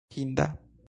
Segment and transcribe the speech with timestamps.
[0.09, 0.47] hinda